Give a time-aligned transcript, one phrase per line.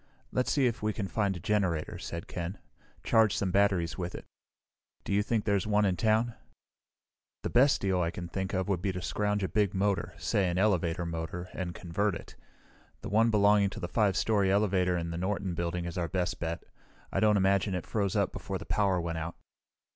[0.31, 2.57] "Let's see if we can find a generator," said Ken.
[3.03, 4.25] "Charge some batteries with it.
[5.03, 6.33] Do you think there's one in town?"
[7.43, 10.49] "The best deal I can think of would be to scrounge a big motor, say
[10.49, 12.35] an elevator motor, and convert it.
[13.01, 16.39] The one belonging to the 5 story elevator in the Norton Building is our best
[16.39, 16.63] bet.
[17.11, 19.35] I don't imagine it froze up before the power went out."